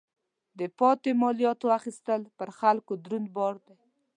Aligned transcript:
د 0.59 0.61
پاتې 0.79 1.09
مالیاتو 1.21 1.67
اخیستل 1.79 2.21
پر 2.37 2.49
خلکو 2.59 2.93
دروند 3.03 3.27
بار 3.37 3.55
دی. 3.65 3.75